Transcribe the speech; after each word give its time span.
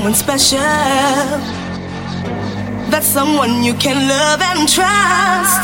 someone 0.00 0.14
special. 0.14 0.58
That's 2.88 3.06
someone 3.06 3.62
you 3.62 3.74
can 3.74 4.08
love 4.08 4.40
and 4.40 4.66
trust. 4.66 5.60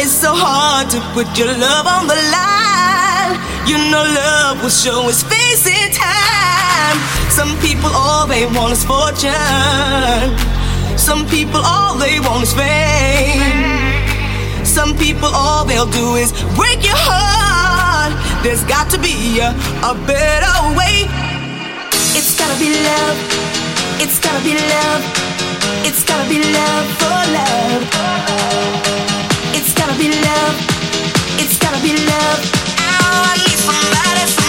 It's 0.00 0.10
so 0.10 0.32
hard 0.32 0.88
to 0.88 1.00
put 1.12 1.28
your 1.36 1.52
love 1.52 1.86
on 1.86 2.06
the 2.08 2.16
line. 2.32 3.36
You 3.68 3.76
know 3.92 4.00
love 4.00 4.62
will 4.62 4.72
show 4.72 5.08
its 5.08 5.22
face 5.22 5.66
in 5.68 5.92
time. 5.92 6.96
Some 7.28 7.52
people 7.60 7.90
all 7.92 8.26
they 8.26 8.46
want 8.56 8.72
is 8.72 8.84
fortune. 8.84 10.32
Some 10.96 11.26
people 11.28 11.60
all 11.60 11.98
they 11.98 12.20
want 12.20 12.44
is 12.44 12.54
fame. 12.56 13.84
Some 14.64 14.96
people 14.96 15.28
all 15.28 15.66
they'll 15.66 15.92
do 15.92 16.14
is 16.16 16.32
break 16.56 16.80
your 16.80 16.96
heart. 16.96 18.16
There's 18.42 18.64
got 18.64 18.88
to 18.92 18.98
be 18.98 19.40
a, 19.40 19.52
a 19.84 19.92
better 20.08 20.54
way. 20.72 21.04
It's 22.16 22.32
gotta 22.38 22.58
be 22.58 22.72
love. 22.72 23.33
It's 24.00 24.18
gotta 24.18 24.42
be 24.44 24.54
love. 24.54 25.02
It's 25.84 26.02
gotta 26.04 26.28
be 26.28 26.38
love 26.38 26.86
for 27.00 27.18
love. 27.38 27.82
It's 29.54 29.72
gotta 29.72 29.96
be 29.98 30.08
love. 30.08 30.56
It's 31.38 31.58
gotta 31.58 31.80
be 31.82 31.92
love. 31.92 32.40
Oh, 32.78 33.30
I 33.30 33.36
need 33.46 33.58
somebody. 33.58 34.43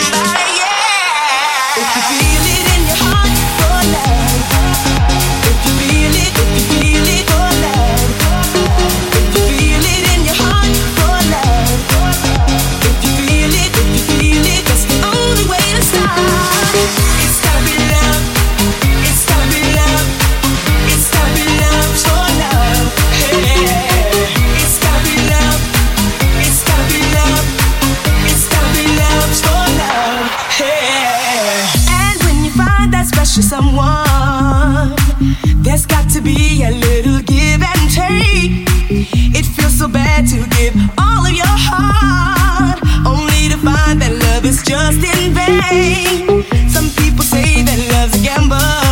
it's 44.56 44.70
just 44.70 45.04
in 45.04 45.34
vain. 45.34 46.44
Some 46.70 46.90
people 47.04 47.24
say 47.24 47.64
that 47.64 47.80
love's 47.92 48.16
a 48.16 48.24
gamble. 48.24 48.85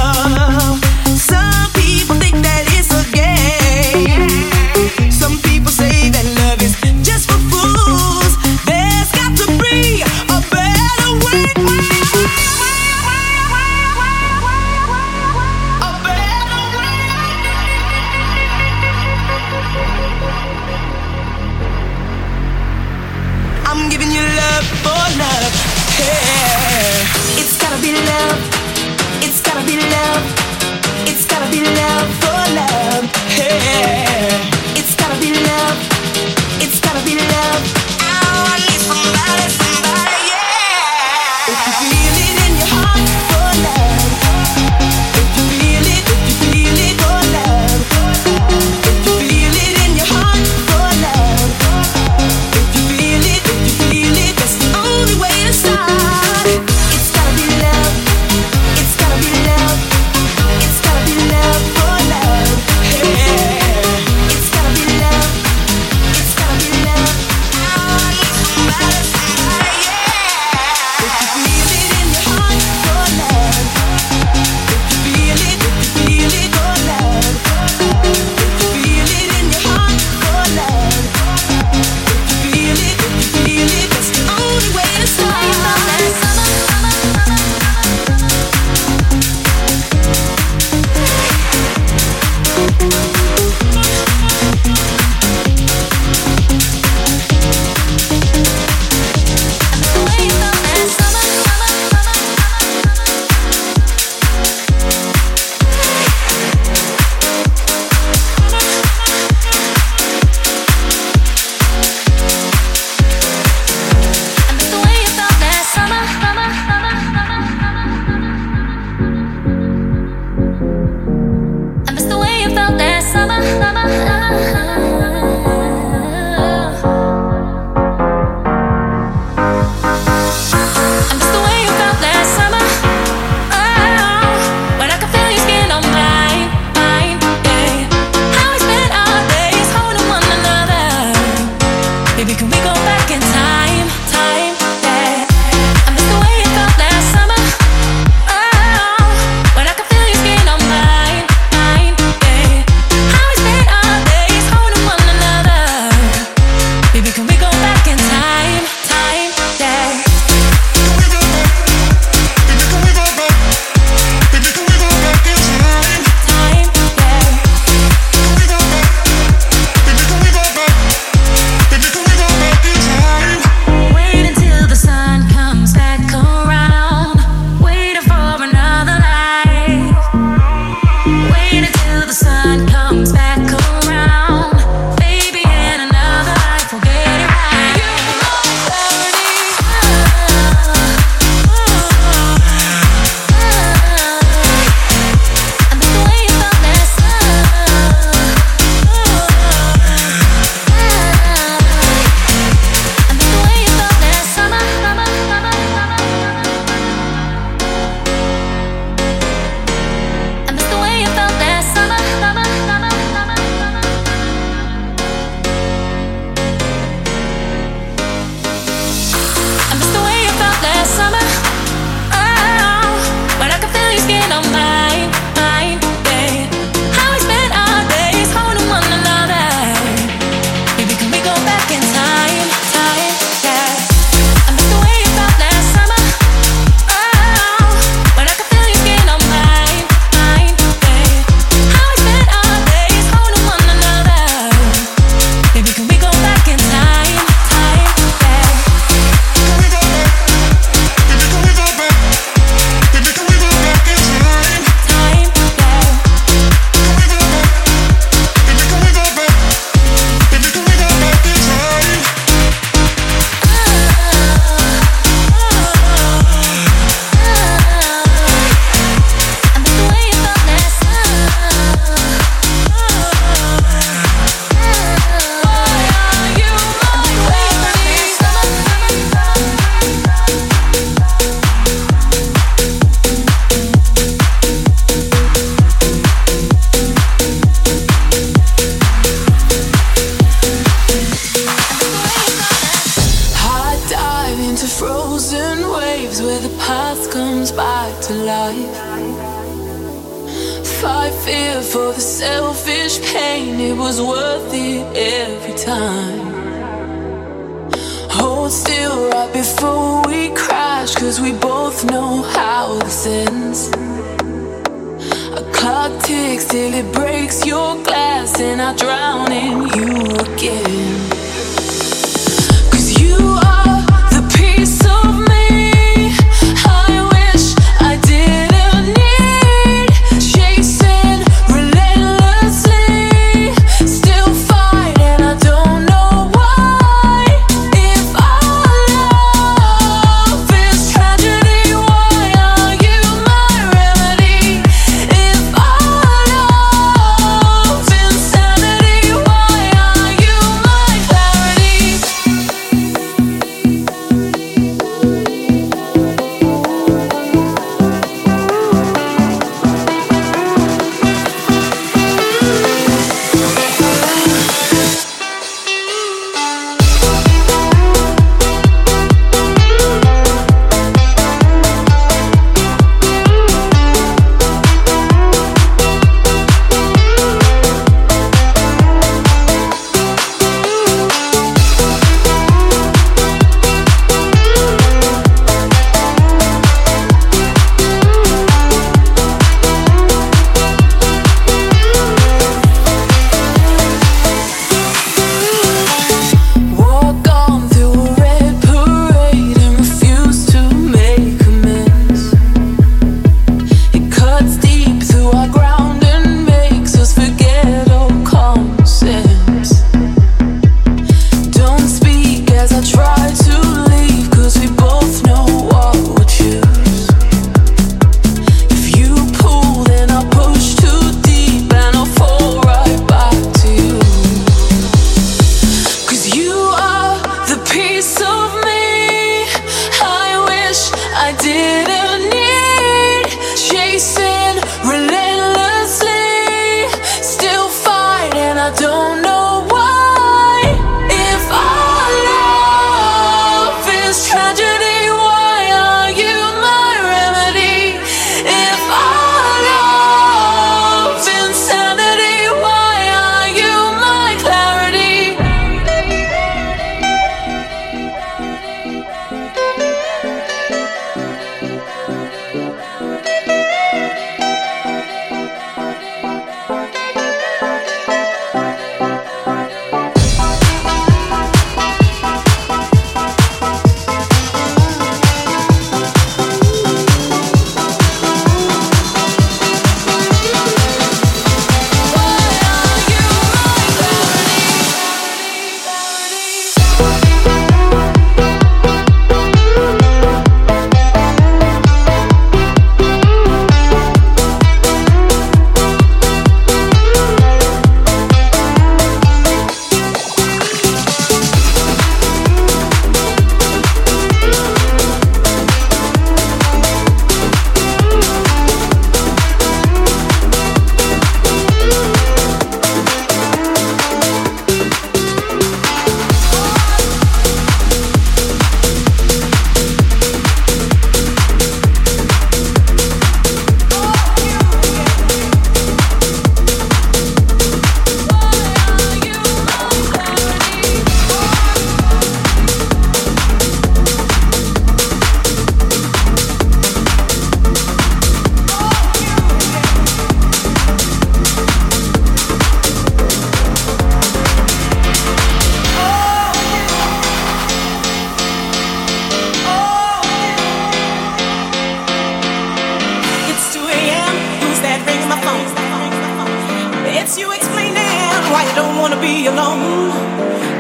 wanna 559.04 559.20
be 559.20 559.48
alone. 559.48 560.16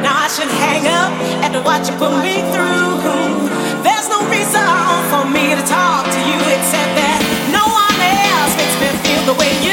Now 0.01 0.15
I 0.15 0.29
should 0.29 0.47
hang 0.47 0.87
up 0.87 1.11
after 1.43 1.61
what 1.61 1.83
you 1.89 1.93
put 1.99 2.15
me 2.23 2.39
through. 2.55 3.03
There's 3.83 4.07
no 4.07 4.19
reason 4.31 4.63
for 5.11 5.27
me 5.27 5.51
to 5.53 5.63
talk 5.67 6.05
to 6.07 6.19
you 6.29 6.39
except 6.55 6.91
that 7.03 7.19
no 7.51 7.63
one 7.67 7.99
else 8.31 8.55
makes 8.55 8.75
me 8.79 8.87
feel 9.03 9.23
the 9.27 9.35
way 9.37 9.51
you. 9.67 9.72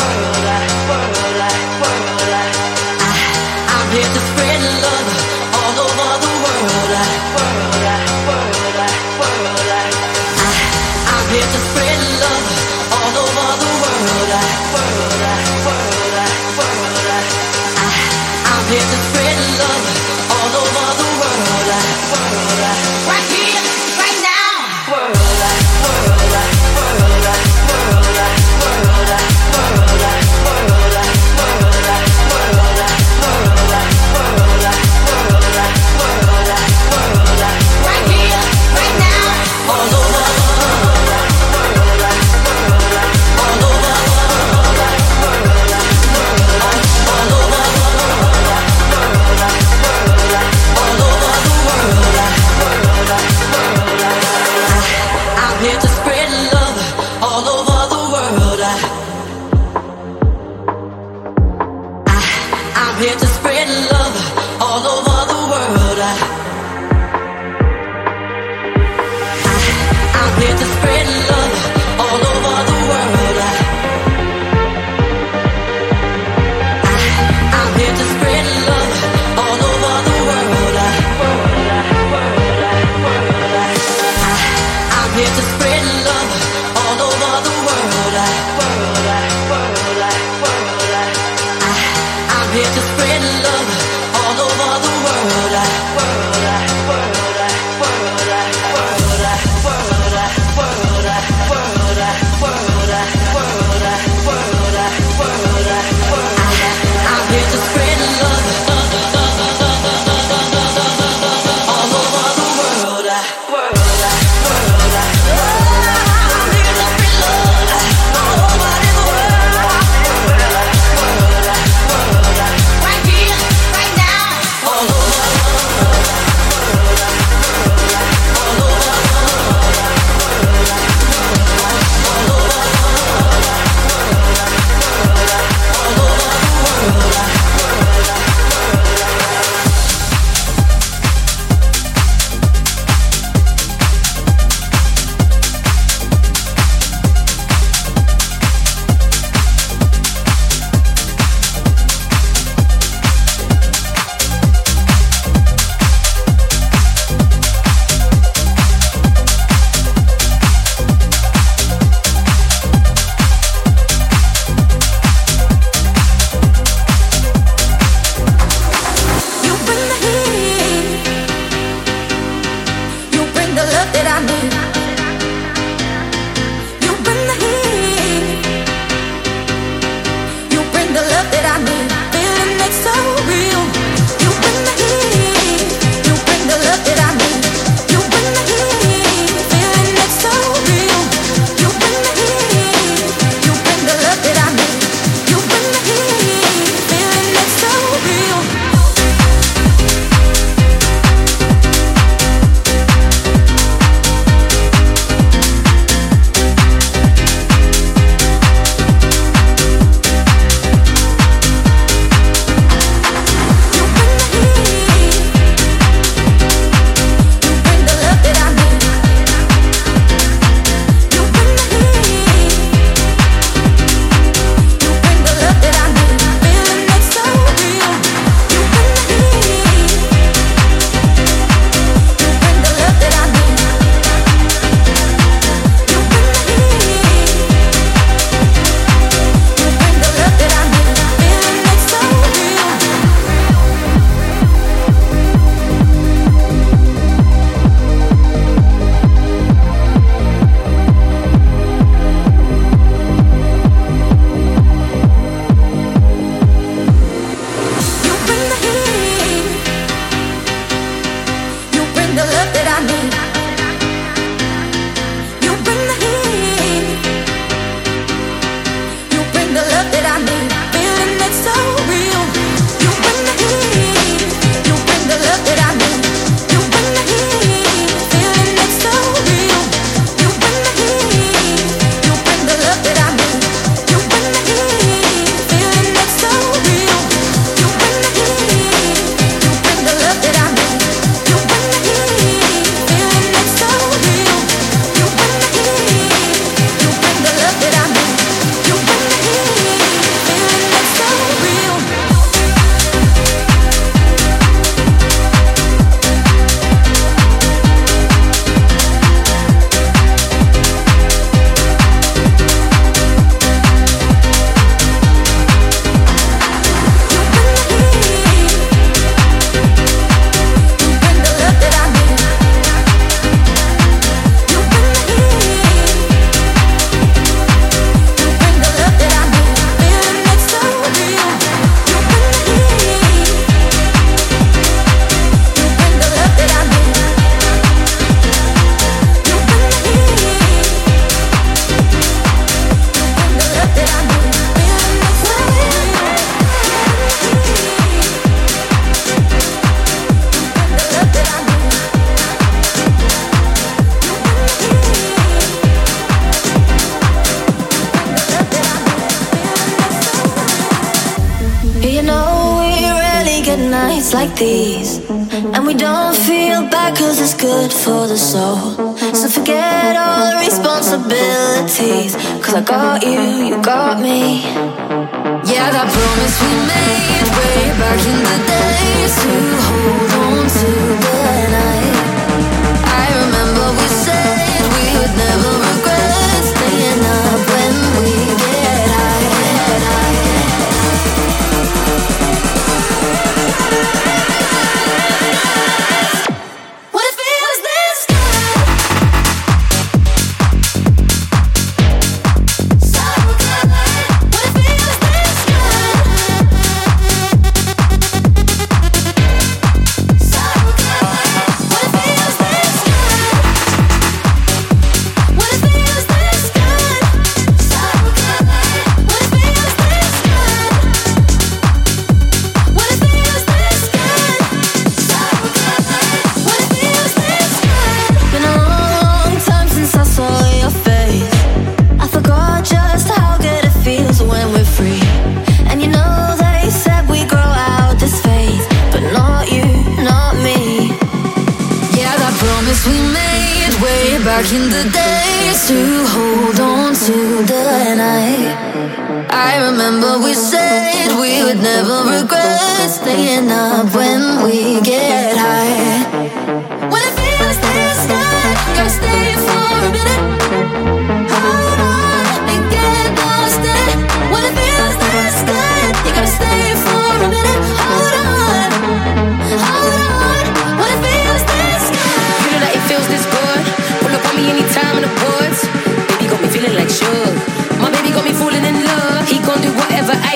dark 444.41 444.53
in 444.53 444.69
the 444.69 444.89
days 444.89 445.67
to 445.67 446.05
hold 446.07 446.59
on 446.59 446.93
to 446.93 447.43
the 447.45 447.95
night. 447.95 449.27
I 449.29 449.69
remember 449.69 450.19
we 450.23 450.33
said 450.33 451.19
we 451.19 451.43
would 451.43 451.61
never 451.61 452.03
regret 452.09 452.89
staying 452.89 453.51
up 453.51 453.93
when 453.93 454.43
we 454.43 454.81
get 454.81 455.37
high. 455.37 456.20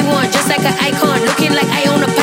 want, 0.07 0.31
just 0.31 0.47
like 0.49 0.63
an 0.65 0.77
icon, 0.79 1.19
looking 1.25 1.53
like 1.53 1.67
I 1.67 1.85
own 1.91 2.03
a 2.03 2.14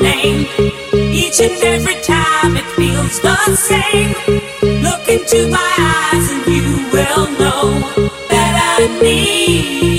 name. 0.00 0.46
Each 0.92 1.40
and 1.40 1.62
every 1.62 2.00
time 2.02 2.56
it 2.56 2.66
feels 2.76 3.20
the 3.20 3.56
same. 3.56 4.14
Look 4.82 5.08
into 5.08 5.48
my 5.48 5.72
eyes 5.78 6.30
and 6.32 6.46
you 6.46 6.88
will 6.92 7.26
know 7.38 7.80
that 8.28 8.78
I 8.78 9.02
need. 9.02 9.89